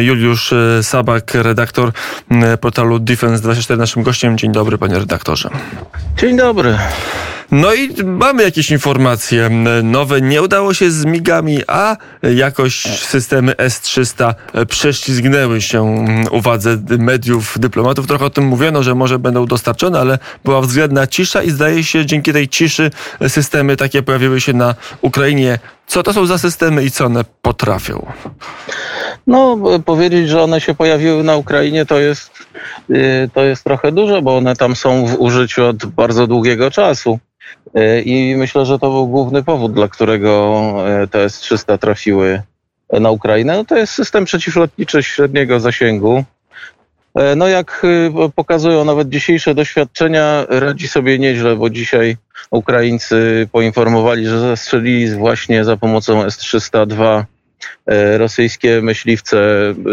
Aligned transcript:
Juliusz 0.00 0.52
e, 0.52 0.82
Sabak, 0.82 1.34
redaktor 1.34 1.92
portalu 2.60 2.98
Defense24, 2.98 3.78
naszym 3.78 4.02
gościem. 4.02 4.38
Dzień 4.38 4.52
dobry, 4.52 4.78
panie 4.78 4.98
redaktorze. 4.98 5.50
Dzień 6.16 6.36
dobry. 6.36 6.78
No 7.50 7.74
i 7.74 8.04
mamy 8.04 8.42
jakieś 8.42 8.70
informacje 8.70 9.50
nowe. 9.82 10.20
Nie 10.20 10.42
udało 10.42 10.74
się 10.74 10.90
z 10.90 11.04
migami, 11.04 11.58
a 11.66 11.96
jakoś 12.22 12.82
systemy 12.82 13.56
S-300 13.56 14.34
prześlizgnęły 14.68 15.60
się 15.60 16.04
uwadze 16.30 16.78
mediów, 16.98 17.58
dyplomatów. 17.58 18.06
Trochę 18.06 18.24
o 18.24 18.30
tym 18.30 18.44
mówiono, 18.44 18.82
że 18.82 18.94
może 18.94 19.18
będą 19.18 19.46
dostarczone, 19.46 20.00
ale 20.00 20.18
była 20.44 20.60
względna 20.60 21.06
cisza 21.06 21.42
i 21.42 21.50
zdaje 21.50 21.84
się, 21.84 22.06
dzięki 22.06 22.32
tej 22.32 22.48
ciszy 22.48 22.90
systemy 23.28 23.76
takie 23.76 24.02
pojawiły 24.02 24.40
się 24.40 24.52
na 24.52 24.74
Ukrainie. 25.00 25.58
Co 25.90 26.02
to 26.02 26.12
są 26.12 26.26
za 26.26 26.38
systemy 26.38 26.84
i 26.84 26.90
co 26.90 27.04
one 27.04 27.24
potrafią? 27.42 28.06
No, 29.26 29.58
powiedzieć, 29.84 30.28
że 30.28 30.42
one 30.42 30.60
się 30.60 30.74
pojawiły 30.74 31.24
na 31.24 31.36
Ukrainie, 31.36 31.86
to 31.86 32.00
jest, 32.00 32.30
y, 32.90 33.30
to 33.34 33.44
jest 33.44 33.64
trochę 33.64 33.92
dużo, 33.92 34.22
bo 34.22 34.36
one 34.36 34.56
tam 34.56 34.76
są 34.76 35.06
w 35.06 35.20
użyciu 35.20 35.64
od 35.64 35.86
bardzo 35.86 36.26
długiego 36.26 36.70
czasu. 36.70 37.18
Y, 37.76 38.02
I 38.02 38.36
myślę, 38.36 38.66
że 38.66 38.78
to 38.78 38.90
był 38.90 39.08
główny 39.08 39.42
powód, 39.42 39.72
dla 39.72 39.88
którego 39.88 40.74
y, 41.04 41.08
te 41.08 41.24
S-300 41.24 41.78
trafiły 41.78 42.42
na 42.92 43.10
Ukrainę. 43.10 43.56
No 43.56 43.64
to 43.64 43.76
jest 43.76 43.92
system 43.92 44.24
przeciwlotniczy 44.24 45.02
średniego 45.02 45.60
zasięgu. 45.60 46.24
No 47.36 47.48
jak 47.48 47.86
pokazują 48.34 48.84
nawet 48.84 49.08
dzisiejsze 49.08 49.54
doświadczenia, 49.54 50.46
radzi 50.48 50.88
sobie 50.88 51.18
nieźle, 51.18 51.56
bo 51.56 51.70
dzisiaj 51.70 52.16
Ukraińcy 52.50 53.48
poinformowali, 53.52 54.26
że 54.26 54.40
zastrzelili 54.40 55.16
właśnie 55.16 55.64
za 55.64 55.76
pomocą 55.76 56.24
S-302 56.24 57.24
E, 57.86 58.18
rosyjskie 58.18 58.82
myśliwce 58.82 59.38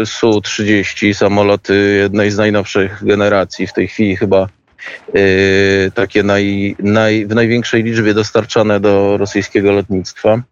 Su-30, 0.04 1.14
samoloty 1.14 1.98
jednej 2.02 2.30
z 2.30 2.36
najnowszych 2.36 3.04
generacji, 3.04 3.66
w 3.66 3.72
tej 3.72 3.88
chwili 3.88 4.16
chyba 4.16 4.48
e, 5.14 5.20
takie 5.90 6.22
naj, 6.22 6.76
naj, 6.78 7.26
w 7.26 7.34
największej 7.34 7.82
liczbie 7.82 8.14
dostarczane 8.14 8.80
do 8.80 9.16
rosyjskiego 9.16 9.72
lotnictwa. 9.72 10.42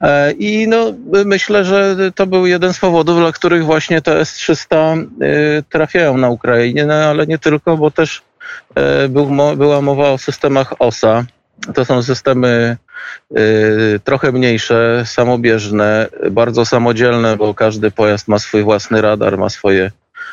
E, 0.00 0.32
I 0.32 0.68
no, 0.68 0.92
myślę, 1.24 1.64
że 1.64 1.96
to 2.14 2.26
był 2.26 2.46
jeden 2.46 2.72
z 2.72 2.78
powodów, 2.78 3.18
dla 3.18 3.32
których 3.32 3.64
właśnie 3.64 4.02
te 4.02 4.20
S-300 4.20 5.06
trafiają 5.70 6.16
na 6.16 6.28
Ukrainie, 6.28 6.86
no, 6.86 6.94
ale 6.94 7.26
nie 7.26 7.38
tylko, 7.38 7.76
bo 7.76 7.90
też 7.90 8.22
był, 9.08 9.30
była 9.56 9.80
mowa 9.80 10.10
o 10.10 10.18
systemach 10.18 10.74
OSA. 10.78 11.24
To 11.74 11.84
są 11.84 12.02
systemy 12.02 12.76
trochę 14.04 14.32
mniejsze, 14.32 15.02
samobieżne, 15.06 16.08
bardzo 16.30 16.64
samodzielne, 16.64 17.36
bo 17.36 17.54
każdy 17.54 17.90
pojazd 17.90 18.28
ma 18.28 18.38
swój 18.38 18.62
własny 18.62 19.00
radar, 19.00 19.38
ma 19.38 19.50
swoje 19.50 19.90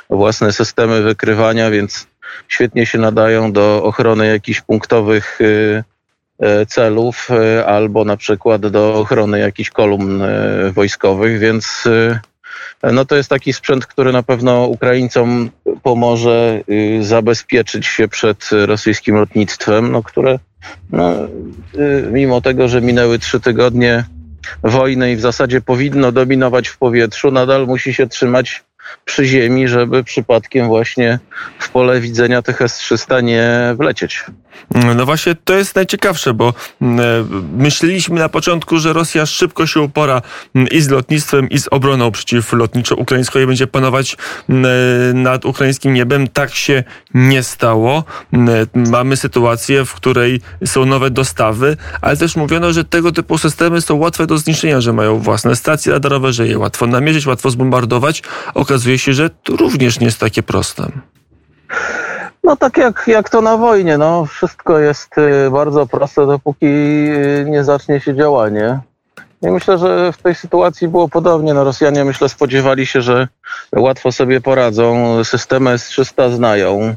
własne 0.10 0.54
systemy 0.54 1.02
wykrywania, 1.02 1.70
więc 1.70 2.08
świetnie 2.48 2.86
się 2.86 2.98
nadają 2.98 3.52
do 3.52 3.84
ochrony 3.84 4.28
jakichś 4.28 4.62
punktowych 4.62 5.40
celów 6.68 7.30
albo 7.66 8.06
na 8.06 8.18
przykład 8.18 8.68
do 8.68 8.94
ochrony 8.94 9.40
jakichś 9.40 9.70
kolumn 9.70 10.24
wojskowych, 10.72 11.40
więc 11.40 11.84
no 12.94 13.06
to 13.06 13.16
jest 13.16 13.30
taki 13.30 13.54
sprzęt, 13.54 13.86
który 13.86 14.12
na 14.12 14.24
pewno 14.24 14.68
Ukraińcom 14.68 15.50
pomoże 15.84 16.62
zabezpieczyć 17.02 17.88
się 17.88 18.08
przed 18.08 18.50
rosyjskim 18.52 19.16
lotnictwem, 19.16 19.92
no, 19.92 20.04
które 20.04 20.40
no, 20.92 21.14
y, 21.76 22.10
mimo 22.12 22.42
tego, 22.42 22.68
że 22.68 22.82
minęły 22.82 23.20
trzy 23.20 23.40
tygodnie 23.40 24.06
wojny 24.64 25.12
i 25.12 25.16
w 25.16 25.22
zasadzie 25.22 25.62
powinno 25.62 26.12
dominować 26.12 26.68
w 26.68 26.78
powietrzu, 26.78 27.32
nadal 27.32 27.68
musi 27.68 27.94
się 27.94 28.08
trzymać 28.08 28.64
przy 29.06 29.26
ziemi, 29.26 29.68
żeby 29.68 30.04
przypadkiem 30.04 30.68
właśnie 30.68 31.20
w 31.60 31.70
pole 31.70 32.00
widzenia 32.00 32.42
tych 32.42 32.62
S-300 32.62 33.24
nie 33.24 33.76
wlecieć. 33.78 34.26
No 34.96 35.06
właśnie 35.06 35.36
to 35.36 35.54
jest 35.54 35.76
najciekawsze, 35.76 36.34
bo 36.34 36.54
mm, 36.82 37.00
e, 37.00 37.04
myśleliśmy 37.58 38.20
na 38.20 38.30
początku, 38.30 38.80
że 38.80 38.94
Rosja 38.94 39.26
szybko 39.26 39.68
się 39.68 39.80
upora 39.80 40.22
mm, 40.56 40.68
i 40.68 40.82
z 40.82 40.90
lotnictwem, 40.90 41.50
i 41.50 41.60
z 41.60 41.68
obroną 41.72 42.12
przeciwlotniczo-ukraińską 42.12 43.44
i 43.44 43.48
będzie 43.48 43.68
panować 43.68 44.18
mm, 44.50 44.66
e, 44.66 45.14
nad 45.14 45.46
ukraińskim 45.46 45.94
niebem. 45.94 46.28
Tak 46.28 46.56
się 46.56 46.84
nie 47.14 47.44
stało. 47.44 48.04
E, 48.34 48.38
mamy 48.90 49.18
sytuację, 49.18 49.86
w 49.86 49.94
której 49.94 50.42
są 50.66 50.86
nowe 50.86 51.10
dostawy, 51.10 51.78
ale 52.02 52.18
też 52.18 52.36
mówiono, 52.36 52.74
że 52.74 52.84
tego 52.84 53.12
typu 53.12 53.38
systemy 53.38 53.82
są 53.82 53.96
łatwe 53.96 54.28
do 54.28 54.38
zniszczenia, 54.38 54.82
że 54.82 54.94
mają 54.94 55.20
własne 55.20 55.56
stacje 55.56 55.94
radarowe, 55.94 56.34
że 56.34 56.48
je 56.48 56.60
łatwo 56.60 56.88
namierzyć, 56.88 57.26
łatwo 57.26 57.50
zbombardować. 57.50 58.24
Okazuje 58.54 58.98
się, 58.98 59.14
że 59.14 59.30
to 59.30 59.56
również 59.56 60.00
nie 60.00 60.06
jest 60.06 60.20
takie 60.20 60.44
proste. 60.44 60.92
No 62.44 62.56
tak 62.56 62.78
jak, 62.78 63.04
jak 63.08 63.30
to 63.30 63.42
na 63.42 63.58
wojnie, 63.58 63.98
no 63.98 64.26
wszystko 64.26 64.80
jest 64.80 65.18
y, 65.18 65.52
bardzo 65.52 65.88
proste, 65.88 66.28
dopóki 66.28 66.66
y, 66.66 67.46
nie 67.48 67.64
zacznie 67.64 68.00
się 68.00 68.16
działanie. 68.16 68.80
I 69.42 69.48
myślę, 69.48 69.78
że 69.78 70.14
w 70.14 70.18
tej 70.18 70.36
sytuacji 70.36 70.88
było 70.88 71.10
podobnie. 71.10 71.54
No 71.54 71.64
Rosjanie 71.64 72.06
myślę 72.06 72.30
spodziewali 72.30 72.86
się, 72.86 73.02
że 73.02 73.28
łatwo 73.76 74.12
sobie 74.12 74.42
poradzą. 74.42 75.24
Systemy 75.24 75.72
S-300 75.72 76.36
znają 76.36 76.96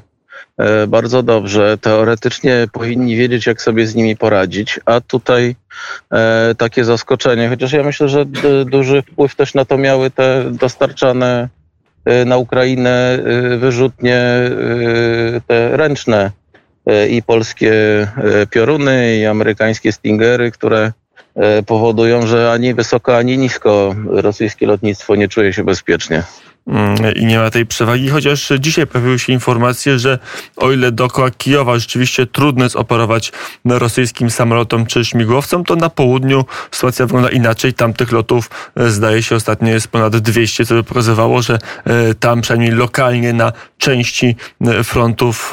e, 0.58 0.86
bardzo 0.86 1.22
dobrze. 1.22 1.78
Teoretycznie 1.78 2.68
powinni 2.72 3.16
wiedzieć, 3.16 3.46
jak 3.46 3.62
sobie 3.62 3.86
z 3.86 3.94
nimi 3.94 4.16
poradzić, 4.16 4.80
a 4.84 5.00
tutaj 5.00 5.56
takie 6.58 6.84
zaskoczenie. 6.84 7.48
Chociaż 7.48 7.72
ja 7.72 7.82
myślę, 7.82 8.08
że 8.08 8.24
duży 8.64 9.02
wpływ 9.02 9.34
też 9.34 9.54
na 9.54 9.64
to 9.64 9.78
miały 9.78 10.10
te 10.10 10.44
dostarczane 10.50 11.48
Y, 11.48 11.55
na 12.26 12.36
Ukrainę 12.36 13.18
y, 13.54 13.58
wyrzutnie 13.58 14.20
y, 15.36 15.40
te 15.46 15.76
ręczne 15.76 16.30
i 17.10 17.22
polskie 17.22 17.72
pioruny, 18.50 19.16
i 19.16 19.26
amerykańskie 19.26 19.92
Stingery, 19.92 20.50
które 20.50 20.92
powodują, 21.66 22.26
że 22.26 22.52
ani 22.52 22.74
wysoko, 22.74 23.16
ani 23.16 23.38
nisko 23.38 23.94
rosyjskie 24.06 24.66
lotnictwo 24.66 25.16
nie 25.16 25.28
czuje 25.28 25.52
się 25.52 25.64
bezpiecznie. 25.64 26.22
Mm, 26.66 27.14
i 27.14 27.26
nie 27.26 27.38
ma 27.38 27.50
tej 27.50 27.66
przewagi, 27.66 28.08
chociaż 28.08 28.52
dzisiaj 28.58 28.86
pojawiły 28.86 29.18
się 29.18 29.32
informacje, 29.32 29.98
że 29.98 30.18
o 30.56 30.72
ile 30.72 30.92
dookoła 30.92 31.30
Kijowa 31.30 31.78
rzeczywiście 31.78 32.26
trudno 32.26 32.64
jest 32.64 32.76
operować 32.76 33.32
rosyjskim 33.64 34.30
samolotom 34.30 34.86
czy 34.86 35.04
śmigłowcom, 35.04 35.64
to 35.64 35.76
na 35.76 35.90
południu 35.90 36.44
sytuacja 36.70 37.06
wygląda 37.06 37.28
inaczej. 37.28 37.74
Tam 37.74 37.92
tych 37.92 38.12
lotów 38.12 38.50
e, 38.76 38.90
zdaje 38.90 39.22
się 39.22 39.36
ostatnio 39.36 39.68
jest 39.68 39.88
ponad 39.88 40.16
200, 40.16 40.66
co 40.66 40.74
by 40.74 40.84
pokazywało, 40.84 41.42
że 41.42 41.58
e, 41.84 42.14
tam 42.14 42.40
przynajmniej 42.40 42.70
lokalnie 42.70 43.32
na 43.32 43.52
części 43.78 44.36
e, 44.60 44.84
frontów 44.84 45.52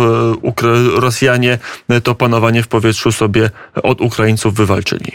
Rosjanie 0.95 1.57
to 2.03 2.15
panowanie 2.15 2.63
w 2.63 2.67
powietrzu 2.67 3.11
sobie 3.11 3.49
od 3.83 4.01
Ukraińców 4.01 4.55
wywalczyli. 4.55 5.11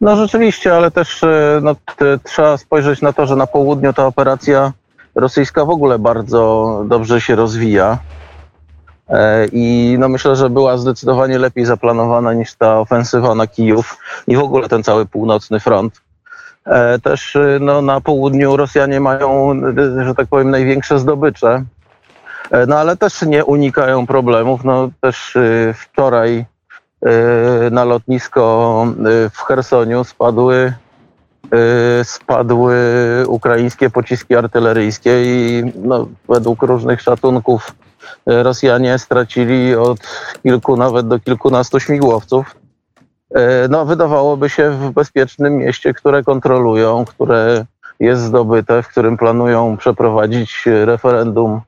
No 0.00 0.16
rzeczywiście, 0.16 0.76
ale 0.76 0.90
też 0.90 1.22
e, 1.24 1.60
no, 1.62 1.76
trzeba 2.24 2.56
spojrzeć 2.56 3.02
na 3.02 3.12
to, 3.12 3.26
że 3.26 3.36
na 3.36 3.46
południu 3.46 3.92
ta 3.92 4.06
operacja 4.06 4.72
rosyjska 5.14 5.64
w 5.64 5.70
ogóle 5.70 5.98
bardzo 5.98 6.82
dobrze 6.88 7.20
się 7.20 7.36
rozwija. 7.36 7.98
E, 9.08 9.46
I 9.52 9.96
no 9.98 10.08
myślę, 10.08 10.36
że 10.36 10.50
była 10.50 10.76
zdecydowanie 10.76 11.38
lepiej 11.38 11.64
zaplanowana 11.64 12.32
niż 12.32 12.54
ta 12.54 12.78
ofensywa 12.78 13.34
na 13.34 13.46
Kijów 13.46 13.98
i 14.26 14.36
w 14.36 14.40
ogóle 14.40 14.68
ten 14.68 14.82
cały 14.82 15.06
północny 15.06 15.60
front. 15.60 16.00
E, 16.66 16.98
też 16.98 17.36
no, 17.60 17.82
na 17.82 18.00
południu 18.00 18.56
Rosjanie 18.56 19.00
mają, 19.00 19.60
że 20.04 20.14
tak 20.14 20.26
powiem, 20.26 20.50
największe 20.50 20.98
zdobycze. 20.98 21.64
No 22.66 22.78
ale 22.78 22.96
też 22.96 23.22
nie 23.22 23.44
unikają 23.44 24.06
problemów. 24.06 24.64
No 24.64 24.90
też 25.00 25.36
wczoraj 25.74 26.46
na 27.70 27.84
lotnisko 27.84 28.86
y, 29.26 29.30
w 29.30 29.38
Chersoniu 29.38 30.04
spadły, 30.04 30.72
y, 32.00 32.04
spadły 32.04 32.74
ukraińskie 33.26 33.90
pociski 33.90 34.36
artyleryjskie 34.36 35.24
i 35.24 35.62
no, 35.74 36.08
według 36.28 36.62
różnych 36.62 37.02
szacunków 37.02 37.74
Rosjanie 38.26 38.98
stracili 38.98 39.74
od 39.74 39.98
kilku 40.42 40.76
nawet 40.76 41.08
do 41.08 41.18
kilkunastu 41.18 41.80
śmigłowców. 41.80 42.56
No, 43.68 43.84
wydawałoby 43.84 44.50
się 44.50 44.70
w 44.70 44.90
bezpiecznym 44.90 45.56
mieście, 45.56 45.94
które 45.94 46.22
kontrolują, 46.22 47.04
które 47.04 47.64
jest 48.00 48.22
zdobyte, 48.22 48.82
w 48.82 48.88
którym 48.88 49.16
planują 49.16 49.76
przeprowadzić 49.76 50.62
referendum 50.84 51.60
E, 51.60 51.65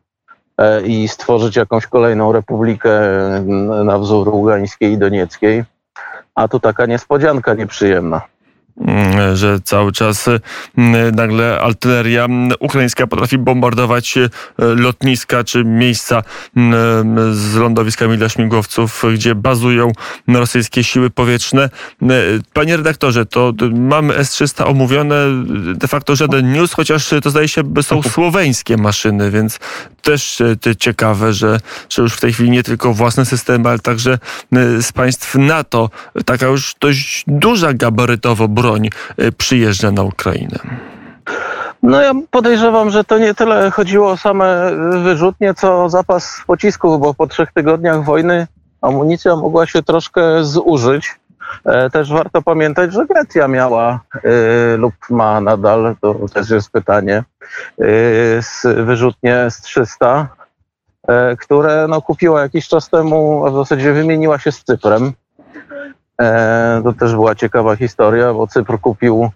i 0.85 1.09
stworzyć 1.09 1.57
jakąś 1.57 1.87
kolejną 1.87 2.33
republikę 2.33 2.91
na 3.85 3.99
wzór 3.99 4.29
Ługańskiej 4.29 4.93
i 4.93 4.99
Donieckiej. 4.99 5.65
A 6.35 6.49
tu 6.49 6.61
taka 6.61 6.87
niespodzianka 6.87 7.55
nieprzyjemna. 7.55 8.23
Mm, 8.81 9.37
że 9.37 9.61
cały 9.65 9.93
czas 9.93 10.29
mm, 10.79 11.15
nagle 11.15 11.61
artyleria 11.61 12.25
mm, 12.25 12.53
ukraińska 12.61 13.07
potrafi 13.07 13.39
bombardować 13.39 14.19
e, 14.19 14.29
lotniska 14.59 15.45
czy 15.45 15.65
miejsca 15.65 16.23
z 17.33 17.55
lądowiskami 17.55 18.19
dla 18.19 18.29
śmigłowców, 18.29 19.03
gdzie 19.15 19.35
bazują 19.35 19.93
rosyjskie 20.29 20.85
siły 20.85 21.11
powietrzne. 21.11 21.71
E, 22.03 22.07
panie 22.53 22.77
redaktorze, 22.77 23.27
to 23.27 23.53
mamy 23.75 24.17
S-300 24.17 24.69
omówione, 24.69 25.15
de 25.75 25.89
facto 25.89 26.17
żaden 26.17 26.53
news, 26.53 26.73
chociaż 26.73 27.15
to 27.23 27.31
zdaje 27.31 27.49
się 27.49 27.63
są 27.83 28.03
słoweńskie 28.15 28.77
maszyny, 28.77 29.31
więc 29.31 29.59
też 30.03 30.41
e, 30.41 30.77
ciekawe, 30.79 31.33
że, 31.33 31.61
że 31.91 32.03
już 32.03 32.15
w 32.15 32.21
tej 32.21 32.33
chwili 32.33 32.51
nie 32.51 32.63
tylko 32.63 32.95
własne 32.95 33.27
systemy, 33.27 33.69
ale 33.69 33.79
także 33.79 34.19
z 34.81 34.93
państw 34.93 35.35
NATO 35.35 35.91
taka 36.25 36.47
już 36.47 36.75
dość 36.81 37.25
duża 37.27 37.73
gabarytowo 37.73 38.49
broń 38.49 38.68
broń 38.69 38.89
y, 39.21 39.33
przyjeżdża 39.33 39.91
na 39.91 40.03
Ukrainę? 40.03 40.59
No 41.83 42.01
ja 42.01 42.13
podejrzewam, 42.31 42.91
że 42.91 43.05
to 43.05 43.19
nie 43.19 43.35
tyle 43.35 43.71
chodziło 43.71 44.11
o 44.11 44.17
same 44.17 44.71
wyrzutnie, 45.03 45.55
co 45.55 45.85
o 45.85 45.89
zapas 45.89 46.41
pocisków, 46.47 47.01
bo 47.01 47.15
po 47.15 47.27
trzech 47.27 47.53
tygodniach 47.53 48.05
wojny 48.05 48.47
amunicja 48.81 49.37
mogła 49.37 49.67
się 49.67 49.83
troszkę 49.83 50.45
zużyć. 50.45 51.17
E, 51.65 51.91
też 51.91 52.13
warto 52.13 52.43
pamiętać, 52.43 52.93
że 52.93 53.07
Grecja 53.07 53.49
miała 53.49 54.01
y, 54.15 54.77
lub 54.77 54.95
ma 55.11 55.41
nadal, 55.41 55.97
to 56.01 56.15
też 56.35 56.51
jest 56.51 56.71
pytanie, 56.71 57.25
y, 57.81 58.41
wyrzutnie 58.85 59.51
z 59.51 59.61
300, 59.61 60.29
e, 61.09 61.37
które 61.37 61.87
no, 61.89 62.03
kupiła 62.03 62.43
jakiś 62.43 62.69
czas 62.69 62.91
temu, 62.91 63.47
a 63.47 63.51
w 63.51 63.55
zasadzie 63.55 63.93
wymieniła 63.93 64.39
się 64.39 64.53
z 64.53 64.65
Cyprem. 64.65 65.13
E, 66.23 66.81
to 66.85 66.93
też 66.93 67.13
była 67.13 67.35
ciekawa 67.35 67.77
historia, 67.77 68.35
bo 68.35 68.47
Cypr 68.47 68.81
kupił 68.81 69.25
e, 69.25 69.31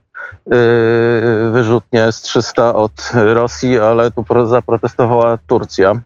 wyrzutnie 1.53 2.13
z 2.13 2.21
300 2.21 2.75
od 2.75 3.13
Rosji, 3.15 3.79
ale 3.79 4.11
tu 4.11 4.25
zaprotestowała 4.47 5.39
Turcja, 5.47 6.01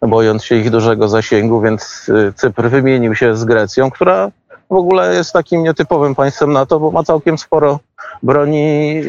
bojąc 0.00 0.44
się 0.44 0.54
ich 0.54 0.70
dużego 0.70 1.08
zasięgu, 1.08 1.60
więc 1.60 2.10
e, 2.28 2.32
Cypr 2.32 2.68
wymienił 2.68 3.14
się 3.14 3.36
z 3.36 3.44
Grecją, 3.44 3.90
która 3.90 4.30
w 4.70 4.74
ogóle 4.74 5.14
jest 5.14 5.32
takim 5.32 5.62
nietypowym 5.62 6.14
państwem 6.14 6.52
NATO, 6.52 6.80
bo 6.80 6.90
ma 6.90 7.02
całkiem 7.02 7.38
sporo 7.38 7.80
broni 8.22 9.02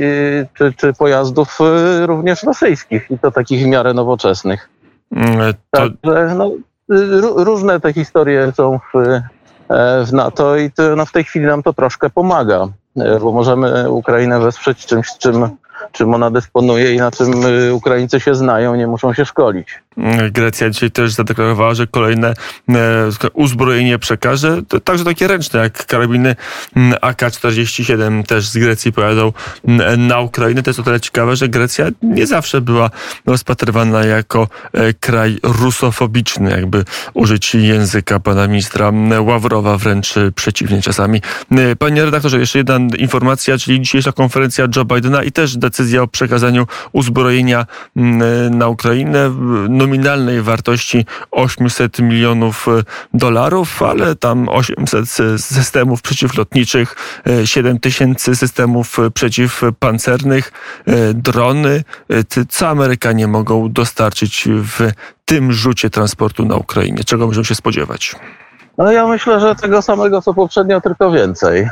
czy, 0.54 0.74
czy 0.74 0.94
pojazdów 0.94 1.60
również 2.06 2.44
rosyjskich 2.44 3.12
i 3.12 3.20
to 3.20 3.32
takich 3.32 3.64
w 3.64 3.68
miarę 3.68 3.94
nowoczesnych. 3.94 4.70
Mm, 5.16 5.54
to... 5.72 5.80
Także 5.82 6.36
no, 6.36 6.52
różne 7.36 7.80
te 7.80 7.94
historie 7.94 8.52
są 8.56 8.80
w 8.94 9.22
w 10.06 10.14
NATO 10.14 10.58
i 10.58 10.72
to, 10.72 10.96
no, 10.96 11.06
w 11.06 11.12
tej 11.12 11.24
chwili 11.24 11.46
nam 11.46 11.64
to 11.64 11.74
troszkę 11.74 12.10
pomaga, 12.10 12.68
e, 12.98 13.20
bo 13.20 13.32
możemy 13.32 13.92
Ukrainę 13.92 14.40
wesprzeć 14.40 14.86
czymś, 14.86 15.18
czym 15.18 15.50
czym 15.92 16.14
ona 16.14 16.32
dysponuje 16.32 16.94
i 16.94 16.98
na 16.98 17.12
czym 17.12 17.46
y, 17.46 17.74
Ukraińcy 17.74 18.20
się 18.20 18.36
znają, 18.36 18.76
nie 18.76 18.88
muszą 18.88 19.14
się 19.14 19.26
szkolić. 19.26 19.82
Grecja 20.32 20.70
dzisiaj 20.70 20.92
też 20.92 21.12
zadeklarowała, 21.12 21.74
że 21.74 21.88
kolejne 21.88 22.34
e, 22.70 22.74
uzbrojenie 23.34 24.00
przekaże, 24.00 24.62
także 24.84 25.06
takie 25.06 25.28
ręczne, 25.28 25.60
jak 25.60 25.86
karabiny 25.86 26.36
mm, 26.76 26.94
AK-47 27.02 28.24
też 28.24 28.50
z 28.50 28.58
Grecji 28.58 28.94
pojadą 28.94 29.34
na 29.98 30.20
Ukrainę. 30.20 30.64
To 30.64 30.70
jest 30.70 30.80
o 30.80 30.84
tyle 30.84 31.00
ciekawe, 31.00 31.36
że 31.36 31.48
Grecja 31.48 31.86
nie 32.02 32.28
zawsze 32.28 32.62
była 32.62 32.90
rozpatrywana 33.26 34.06
jako 34.06 34.48
e, 34.74 34.94
kraj 34.94 35.38
rusofobiczny, 35.44 36.52
jakby 36.52 36.86
użyć 37.14 37.56
języka 37.56 38.20
pana 38.20 38.48
ministra 38.48 38.92
Ławrowa, 39.20 39.78
wręcz 39.78 40.16
przeciwnie 40.36 40.82
czasami. 40.82 41.22
E, 41.52 41.76
panie 41.76 42.06
redaktorze, 42.06 42.40
jeszcze 42.40 42.60
jedna 42.60 42.80
informacja, 42.98 43.58
czyli 43.58 43.82
dzisiejsza 43.82 44.12
konferencja 44.12 44.68
Joe 44.76 44.86
Bidena 44.86 45.24
i 45.24 45.32
też 45.32 45.58
o 46.02 46.08
przekazaniu 46.08 46.68
uzbrojenia 46.92 47.66
mm, 47.96 48.58
na 48.58 48.68
Ukrainę 48.68 49.30
nominalnej 49.70 50.42
wartości 50.42 51.06
800 51.32 52.00
milionów 52.00 52.68
e, 52.68 52.72
dolarów, 53.14 53.84
ale 53.84 54.16
tam 54.16 54.50
800 54.50 55.10
systemów 55.38 56.02
przeciwlotniczych, 56.02 56.96
7 57.46 57.76
e, 57.76 57.80
tysięcy 57.80 58.36
systemów 58.36 58.98
przeciwpancernych, 59.14 60.52
e, 60.86 61.14
drony, 61.14 61.84
co 62.50 62.68
Amerykanie 62.70 63.28
mogą 63.28 63.72
dostarczyć 63.72 64.48
w 64.52 64.92
tym 65.26 65.52
rzucie 65.52 65.90
transportu 65.90 66.46
na 66.46 66.56
Ukrainie. 66.56 67.04
Czego 67.04 67.28
możemy 67.28 67.46
się 67.46 67.56
spodziewać? 67.56 68.16
No 68.78 68.92
ja 68.92 69.08
myślę, 69.08 69.40
że 69.40 69.56
tego 69.56 69.82
samego 69.82 70.22
co 70.22 70.34
poprzednio, 70.34 70.82
tylko 70.82 71.12
więcej. 71.12 71.70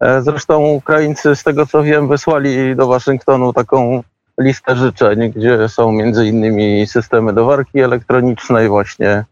E, 0.00 0.22
zresztą 0.22 0.66
Ukraińcy, 0.66 1.36
z 1.36 1.42
tego 1.42 1.66
co 1.66 1.82
wiem, 1.82 2.08
wysłali 2.08 2.76
do 2.76 2.86
Waszyngtonu 2.86 3.52
taką 3.52 4.02
listę 4.40 4.76
życzeń, 4.76 5.32
gdzie 5.32 5.68
są 5.68 5.92
między 5.92 6.26
innymi 6.26 6.86
systemy 6.86 7.32
do 7.32 7.44
warki 7.44 7.80
elektronicznej, 7.80 8.68
właśnie 8.68 9.24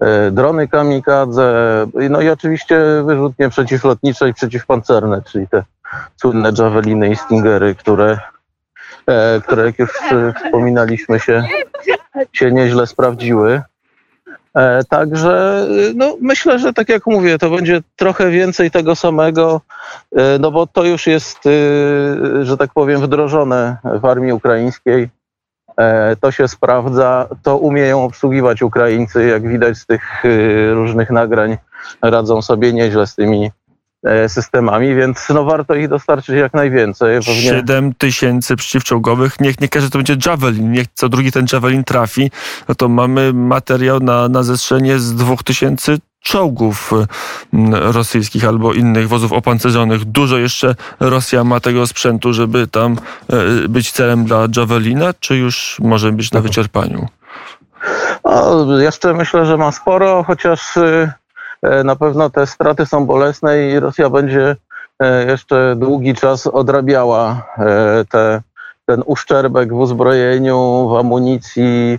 e, 0.00 0.30
drony 0.30 0.68
kamikadze, 0.68 1.86
no 2.10 2.20
i 2.20 2.28
oczywiście 2.28 2.78
wyrzutnie 3.04 3.48
przeciwlotnicze 3.48 4.28
i 4.28 4.34
przeciwpancerne, 4.34 5.22
czyli 5.22 5.48
te 5.48 5.62
słynne 6.16 6.52
Javeliny 6.58 7.08
i 7.08 7.16
Stingery, 7.16 7.74
które, 7.74 8.18
e, 9.06 9.40
które 9.40 9.64
jak 9.66 9.78
już 9.78 9.90
wspominaliśmy 10.44 11.20
się, 11.20 11.44
się 12.32 12.52
nieźle 12.52 12.86
sprawdziły. 12.86 13.62
E, 14.56 14.84
także 14.84 15.66
no, 15.94 16.16
myślę, 16.20 16.58
że 16.58 16.72
tak 16.72 16.88
jak 16.88 17.06
mówię, 17.06 17.38
to 17.38 17.50
będzie 17.50 17.80
trochę 17.96 18.30
więcej 18.30 18.70
tego 18.70 18.96
samego, 18.96 19.60
e, 20.16 20.38
no 20.38 20.50
bo 20.50 20.66
to 20.66 20.84
już 20.84 21.06
jest, 21.06 21.38
e, 21.46 22.44
że 22.44 22.56
tak 22.56 22.72
powiem, 22.72 23.00
wdrożone 23.00 23.76
w 23.84 24.04
armii 24.04 24.32
ukraińskiej. 24.32 25.08
To 26.20 26.30
się 26.30 26.48
sprawdza, 26.48 27.28
to 27.42 27.58
umieją 27.58 28.04
obsługiwać 28.04 28.62
Ukraińcy, 28.62 29.26
jak 29.26 29.48
widać 29.48 29.76
z 29.76 29.86
tych 29.86 30.22
różnych 30.72 31.10
nagrań, 31.10 31.56
radzą 32.02 32.42
sobie 32.42 32.72
nieźle 32.72 33.06
z 33.06 33.14
tymi 33.14 33.50
E, 33.63 33.63
systemami, 34.28 34.94
więc 34.94 35.28
no 35.28 35.44
warto 35.44 35.74
ich 35.74 35.88
dostarczyć 35.88 36.36
jak 36.36 36.54
najwięcej. 36.54 37.18
Pewnie. 37.18 37.42
7 37.42 37.94
tysięcy 37.94 38.56
przeciwczołgowych, 38.56 39.40
niech 39.40 39.60
nie 39.60 39.68
każdy 39.68 39.90
to 39.90 39.98
będzie 39.98 40.16
Javelin, 40.26 40.72
niech 40.72 40.86
co 40.94 41.08
drugi 41.08 41.32
ten 41.32 41.46
Javelin 41.52 41.84
trafi, 41.84 42.30
no 42.68 42.74
to 42.74 42.88
mamy 42.88 43.32
materiał 43.32 44.00
na, 44.00 44.28
na 44.28 44.42
zestrzenie 44.42 44.98
z 44.98 45.14
2000 45.14 45.96
czołgów 46.20 46.92
rosyjskich 47.70 48.44
albo 48.44 48.72
innych 48.72 49.08
wozów 49.08 49.32
opancerzonych. 49.32 50.04
Dużo 50.04 50.38
jeszcze 50.38 50.74
Rosja 51.00 51.44
ma 51.44 51.60
tego 51.60 51.86
sprzętu, 51.86 52.32
żeby 52.32 52.66
tam 52.66 52.96
e, 53.32 53.68
być 53.68 53.92
celem 53.92 54.24
dla 54.24 54.46
Javelina, 54.56 55.14
czy 55.20 55.36
już 55.36 55.76
może 55.82 56.12
być 56.12 56.32
na 56.32 56.40
wyczerpaniu? 56.40 57.08
No, 58.24 58.80
jeszcze 58.80 59.14
myślę, 59.14 59.46
że 59.46 59.56
ma 59.56 59.72
sporo, 59.72 60.22
chociaż 60.22 60.76
y, 60.76 61.12
E, 61.23 61.23
na 61.84 61.96
pewno 61.96 62.30
te 62.30 62.46
straty 62.46 62.86
są 62.86 63.06
bolesne 63.06 63.68
i 63.68 63.80
Rosja 63.80 64.10
będzie 64.10 64.56
e, 65.00 65.26
jeszcze 65.26 65.76
długi 65.76 66.14
czas 66.14 66.46
odrabiała 66.46 67.46
e, 67.58 68.04
te, 68.10 68.42
ten 68.86 69.02
uszczerbek 69.06 69.72
w 69.72 69.78
uzbrojeniu, 69.78 70.88
w 70.88 70.96
amunicji, 70.96 71.98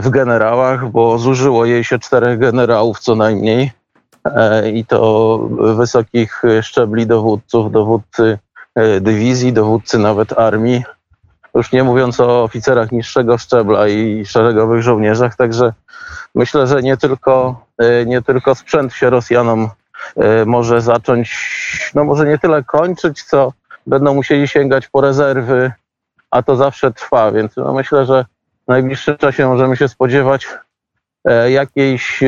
w 0.00 0.06
generałach, 0.10 0.90
bo 0.90 1.18
zużyło 1.18 1.64
jej 1.64 1.84
się 1.84 1.98
czterech 1.98 2.38
generałów 2.38 2.98
co 2.98 3.14
najmniej 3.14 3.72
i 4.72 4.84
to 4.84 5.38
wysokich 5.76 6.42
szczebli 6.62 7.06
dowódców, 7.06 7.72
dowódcy 7.72 8.38
dywizji, 9.00 9.52
dowódcy 9.52 9.98
nawet 9.98 10.38
armii, 10.38 10.82
już 11.54 11.72
nie 11.72 11.84
mówiąc 11.84 12.20
o 12.20 12.42
oficerach 12.42 12.92
niższego 12.92 13.38
szczebla 13.38 13.88
i 13.88 14.26
szeregowych 14.26 14.82
żołnierzach, 14.82 15.36
także 15.36 15.72
myślę, 16.34 16.66
że 16.66 16.82
nie 16.82 16.96
tylko, 16.96 17.64
e, 17.78 18.06
nie 18.06 18.22
tylko 18.22 18.54
sprzęt 18.54 18.92
się 18.92 19.10
Rosjanom 19.10 19.68
e, 20.16 20.44
może 20.44 20.80
zacząć, 20.80 21.38
no 21.94 22.04
może 22.04 22.26
nie 22.26 22.38
tyle 22.38 22.64
kończyć, 22.64 23.22
co 23.22 23.52
będą 23.86 24.14
musieli 24.14 24.48
sięgać 24.48 24.88
po 24.88 25.00
rezerwy, 25.00 25.72
a 26.30 26.42
to 26.42 26.56
zawsze 26.56 26.92
trwa, 26.92 27.32
więc 27.32 27.56
no 27.56 27.72
myślę, 27.72 28.06
że 28.06 28.24
w 28.64 28.68
najbliższym 28.68 29.16
czasie 29.16 29.46
możemy 29.46 29.76
się 29.76 29.88
spodziewać 29.88 30.46
e, 31.24 31.50
jakiejś 31.50 32.20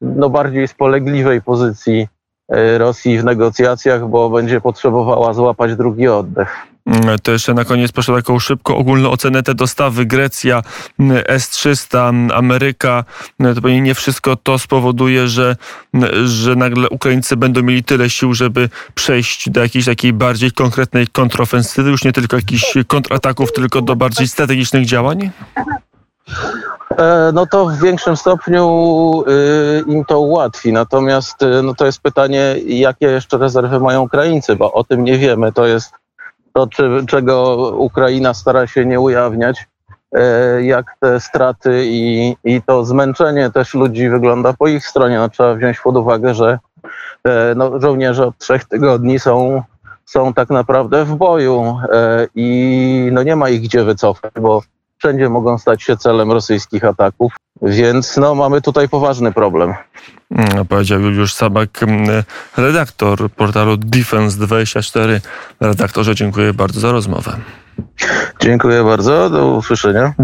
no 0.00 0.30
bardziej 0.30 0.68
spolegliwej 0.68 1.42
pozycji 1.42 2.08
Rosji 2.78 3.18
w 3.18 3.24
negocjacjach, 3.24 4.08
bo 4.08 4.30
będzie 4.30 4.60
potrzebowała 4.60 5.32
złapać 5.32 5.76
drugi 5.76 6.08
oddech. 6.08 6.66
Mm, 6.86 7.18
to 7.22 7.32
jeszcze 7.32 7.54
na 7.54 7.64
koniec 7.64 7.92
proszę 7.92 8.14
taką 8.14 8.38
szybką 8.38 8.76
ogólną 8.76 9.10
ocenę 9.10 9.42
te 9.42 9.54
dostawy. 9.54 10.06
Grecja, 10.06 10.62
mm, 10.98 11.22
S-300, 11.26 12.08
mm, 12.08 12.30
Ameryka. 12.38 13.04
To 13.38 13.54
pewnie 13.54 13.80
nie 13.80 13.94
wszystko 13.94 14.36
to 14.36 14.58
spowoduje, 14.58 15.28
że, 15.28 15.56
że 16.24 16.56
nagle 16.56 16.88
Ukraińcy 16.88 17.36
będą 17.36 17.62
mieli 17.62 17.84
tyle 17.84 18.10
sił, 18.10 18.34
żeby 18.34 18.68
przejść 18.94 19.50
do 19.50 19.60
jakiejś 19.60 19.84
takiej 19.84 20.12
bardziej 20.12 20.52
konkretnej 20.52 21.06
kontrofensywy, 21.06 21.90
już 21.90 22.04
nie 22.04 22.12
tylko 22.12 22.36
jakichś 22.36 22.74
kontrataków, 22.86 23.52
tylko 23.52 23.82
do 23.82 23.96
bardziej 23.96 24.28
strategicznych 24.28 24.86
działań? 24.86 25.30
E, 26.98 27.30
No 27.34 27.46
to 27.46 27.66
w 27.66 27.78
większym 27.78 28.16
stopniu 28.16 29.24
y, 29.28 29.84
im 29.86 30.04
to 30.04 30.20
ułatwi. 30.20 30.72
Natomiast 30.72 31.42
y, 31.42 31.62
no 31.62 31.74
to 31.74 31.86
jest 31.86 32.00
pytanie, 32.00 32.56
jakie 32.66 33.06
jeszcze 33.06 33.38
rezerwy 33.38 33.80
mają 33.80 34.02
Ukraińcy, 34.02 34.56
bo 34.56 34.72
o 34.72 34.84
tym 34.84 35.04
nie 35.04 35.18
wiemy. 35.18 35.52
To 35.52 35.66
jest 35.66 35.92
to, 36.56 36.66
czy, 36.66 37.06
czego 37.08 37.56
Ukraina 37.78 38.34
stara 38.34 38.66
się 38.66 38.86
nie 38.86 39.00
ujawniać, 39.00 39.66
e, 40.12 40.62
jak 40.62 40.96
te 41.00 41.20
straty 41.20 41.82
i, 41.86 42.36
i 42.44 42.62
to 42.62 42.84
zmęczenie 42.84 43.50
też 43.50 43.74
ludzi 43.74 44.08
wygląda 44.08 44.52
po 44.52 44.68
ich 44.68 44.86
stronie. 44.86 45.18
No, 45.18 45.28
trzeba 45.28 45.54
wziąć 45.54 45.80
pod 45.80 45.96
uwagę, 45.96 46.34
że 46.34 46.58
e, 47.24 47.54
no, 47.56 47.80
żołnierze 47.80 48.26
od 48.26 48.38
trzech 48.38 48.64
tygodni 48.64 49.18
są, 49.18 49.62
są 50.04 50.34
tak 50.34 50.50
naprawdę 50.50 51.04
w 51.04 51.14
boju 51.14 51.78
e, 51.92 52.26
i 52.34 53.08
no, 53.12 53.22
nie 53.22 53.36
ma 53.36 53.48
ich 53.48 53.62
gdzie 53.62 53.84
wycofać, 53.84 54.32
bo 54.40 54.62
wszędzie 54.98 55.28
mogą 55.28 55.58
stać 55.58 55.82
się 55.82 55.96
celem 55.96 56.32
rosyjskich 56.32 56.84
ataków, 56.84 57.32
więc 57.62 58.16
no, 58.16 58.34
mamy 58.34 58.60
tutaj 58.60 58.88
poważny 58.88 59.32
problem. 59.32 59.74
Mm, 60.30 60.66
Powiedział 60.66 61.00
Juliusz 61.00 61.34
Sabak, 61.34 61.82
mm, 61.82 62.22
redaktor 62.56 63.30
portalu 63.30 63.74
Defense24. 63.76 65.20
Redaktorze, 65.60 66.14
dziękuję 66.14 66.52
bardzo 66.52 66.80
za 66.80 66.92
rozmowę. 66.92 67.36
Dziękuję 68.40 68.84
bardzo, 68.84 69.30
do 69.30 69.46
usłyszenia. 69.46 70.12